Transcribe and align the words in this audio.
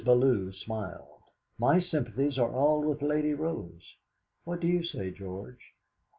Bellew 0.03 0.51
smiled. 0.51 1.21
"My 1.59 1.79
sympathies 1.79 2.39
are 2.39 2.51
all 2.51 2.81
with 2.81 3.03
Lady 3.03 3.35
Rose. 3.35 3.97
What 4.45 4.59
do 4.59 4.65
you 4.65 4.83
say, 4.83 5.11
George?" 5.11 5.61